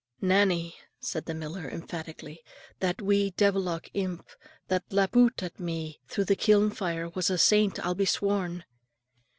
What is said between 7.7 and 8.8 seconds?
I'll be sworn."